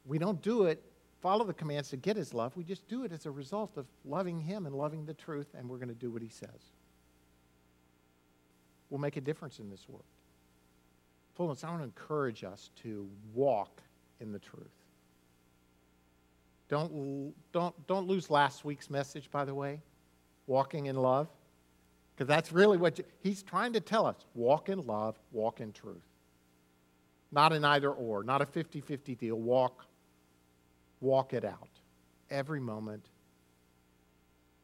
[0.05, 0.83] we don't do it,
[1.21, 2.55] follow the commands to get His love.
[2.55, 5.69] We just do it as a result of loving Him and loving the truth, and
[5.69, 6.71] we're going to do what He says.
[8.89, 10.03] We'll make a difference in this world.
[11.35, 13.81] Fullness, I want to encourage us to walk
[14.19, 14.67] in the truth.
[16.69, 19.81] Don't, don't, don't lose last week's message, by the way,
[20.47, 21.27] walking in love,
[22.15, 25.71] because that's really what you, he's trying to tell us walk in love, walk in
[25.71, 26.01] truth.
[27.31, 29.35] Not an either or, not a 50 50 deal.
[29.35, 29.85] Walk,
[31.01, 31.69] walk it out
[32.29, 33.05] every moment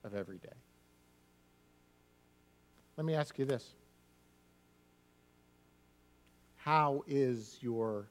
[0.03, 0.49] of every day.
[2.95, 3.73] Let me ask you this
[6.59, 8.07] How is your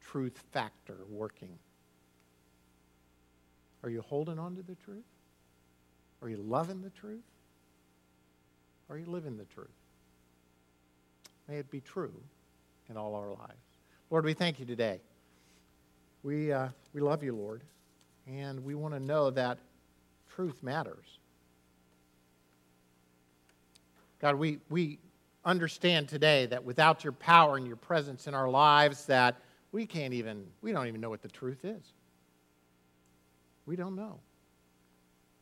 [0.00, 1.56] truth factor working?
[3.82, 5.04] Are you holding on to the truth?
[6.20, 7.22] Are you loving the truth?
[8.90, 9.68] Are you living the truth?
[11.48, 12.12] May it be true
[12.90, 13.62] in all our lives.
[14.10, 15.00] Lord, we thank you today.
[16.22, 17.62] We, uh, we love you, Lord,
[18.26, 19.58] and we want to know that
[20.34, 21.18] truth matters.
[24.20, 24.98] God, we, we
[25.44, 29.40] understand today that without your power and your presence in our lives, that
[29.72, 31.92] we can't even, we don't even know what the truth is.
[33.66, 34.18] We don't know.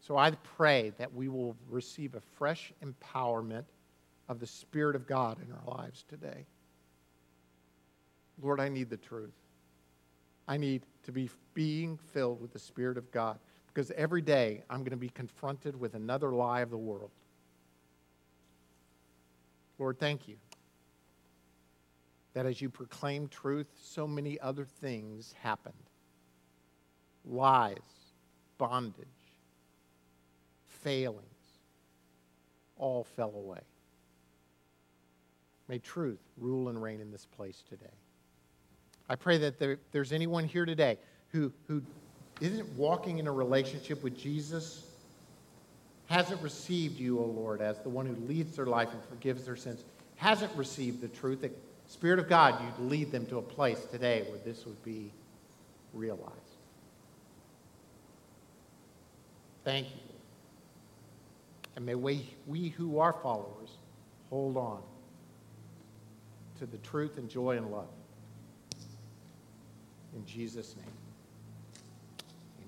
[0.01, 3.65] So I pray that we will receive a fresh empowerment
[4.29, 6.47] of the Spirit of God in our lives today.
[8.41, 9.35] Lord, I need the truth.
[10.49, 14.81] I need to be being filled with the Spirit of God because every day I'm
[14.81, 17.11] going to be confronted with another lie of the world.
[19.79, 20.37] Lord, thank you
[22.35, 25.75] that as you proclaim truth, so many other things happened
[27.25, 27.79] lies,
[28.59, 29.07] bondage,
[30.67, 31.25] failings,
[32.77, 33.61] all fell away.
[35.69, 37.87] May truth rule and reign in this place today.
[39.09, 40.99] I pray that there, there's anyone here today
[41.29, 41.83] who, who
[42.41, 44.85] isn't walking in a relationship with Jesus,
[46.07, 49.57] hasn't received you, O Lord, as the one who leads their life and forgives their
[49.57, 49.85] sins,
[50.17, 51.57] hasn't received the truth, that
[51.89, 55.13] Spirit of God, you'd lead them to a place today where this would be
[55.93, 56.33] realized.
[59.65, 60.01] Thank you.
[61.77, 63.71] And may we, we who are followers
[64.31, 64.81] hold on
[66.59, 67.89] to the truth and joy and love.
[70.15, 70.87] In Jesus' name.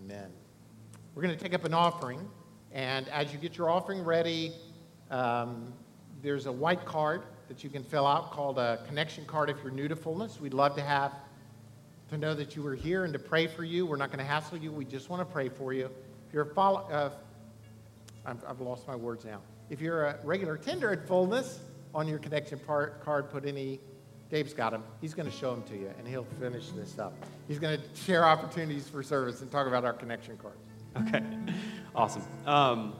[0.04, 0.30] Amen.
[1.14, 2.20] We're going to take up an offering.
[2.72, 4.52] And as you get your offering ready,
[5.10, 5.72] um,
[6.22, 9.72] there's a white card that you can fill out called a connection card if you're
[9.72, 10.40] new to fullness.
[10.40, 11.12] We'd love to have
[12.10, 13.86] to know that you were here and to pray for you.
[13.86, 14.72] We're not going to hassle you.
[14.72, 15.86] We just want to pray for you.
[16.26, 17.10] If you're a follow, uh,
[18.26, 19.40] I've, I've lost my words now.
[19.70, 21.60] If you're a regular tender at fullness,
[21.94, 23.80] on your connection part, card, put any.
[24.30, 24.82] Dave's got them.
[25.00, 27.14] He's going to show them to you, and he'll finish this up.
[27.46, 30.58] He's going to share opportunities for service and talk about our connection cards.
[30.96, 31.22] Okay,
[31.98, 32.22] awesome.
[32.46, 32.94] Um,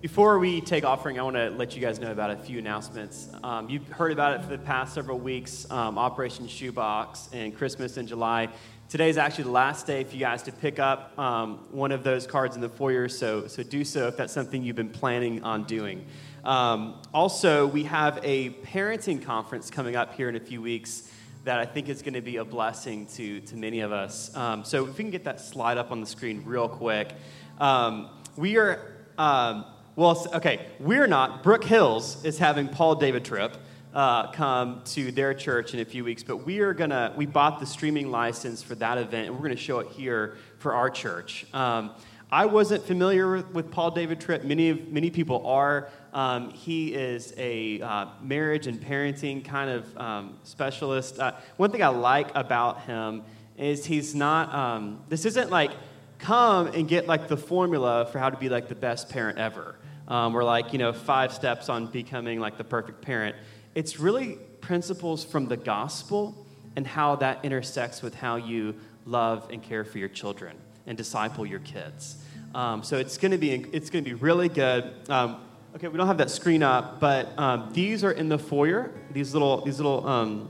[0.00, 3.28] before we take offering, I want to let you guys know about a few announcements.
[3.44, 7.96] Um, you've heard about it for the past several weeks um, Operation Shoebox and Christmas
[7.96, 8.48] in July.
[8.88, 12.02] Today is actually the last day for you guys to pick up um, one of
[12.02, 15.44] those cards in the foyer, so, so do so if that's something you've been planning
[15.44, 16.04] on doing.
[16.42, 21.08] Um, also, we have a parenting conference coming up here in a few weeks
[21.44, 24.34] that I think is going to be a blessing to, to many of us.
[24.34, 27.12] Um, so, if we can get that slide up on the screen real quick.
[27.60, 28.08] Um,
[28.40, 28.80] we are,
[29.18, 29.66] um,
[29.96, 31.42] well, okay, we're not.
[31.42, 33.54] Brook Hills is having Paul David Tripp
[33.92, 37.60] uh, come to their church in a few weeks, but we are gonna we bought
[37.60, 41.44] the streaming license for that event, and we're gonna show it here for our church.
[41.52, 41.90] Um,
[42.32, 44.42] I wasn't familiar with, Paul David Tripp.
[44.44, 45.90] Many of many people are.
[46.14, 51.18] Um, he is a uh, marriage and parenting kind of um, specialist.
[51.18, 53.22] Uh, one thing I like about him
[53.58, 54.54] is he's not.
[54.54, 55.72] Um, this isn't like
[56.20, 59.76] come and get like the formula for how to be like the best parent ever,
[60.08, 63.36] um, or like you know five steps on becoming like the perfect parent
[63.74, 66.46] it's really principles from the gospel
[66.76, 68.74] and how that intersects with how you
[69.06, 70.56] love and care for your children
[70.86, 72.16] and disciple your kids.
[72.54, 74.92] Um, so it's going to be it's going to be really good.
[75.08, 75.40] Um,
[75.76, 78.90] okay, we don't have that screen up, but um, these are in the foyer.
[79.12, 80.48] These little these little um,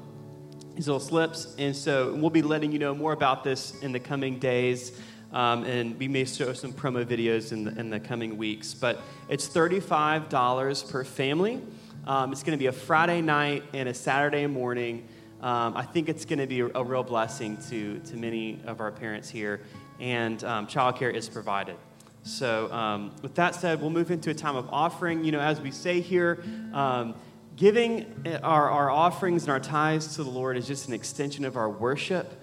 [0.75, 4.01] these little slips, and so we'll be letting you know more about this in the
[4.01, 4.93] coming days.
[5.33, 8.75] Um, and we may show some promo videos in the, in the coming weeks.
[8.75, 11.63] But it's $35 per family.
[12.07, 15.07] Um, it's going to be a Friday night and a Saturday morning.
[15.41, 18.81] Um, I think it's going to be a, a, real blessing to, to many of
[18.81, 19.61] our parents here,
[19.99, 21.77] and um, childcare is provided.
[22.23, 25.25] So, um, with that said, we'll move into a time of offering.
[25.25, 27.15] You know, as we say here, um,
[27.57, 28.07] giving
[28.43, 31.71] our, our offerings and our tithes to the Lord is just an extension of our
[31.71, 32.40] worship.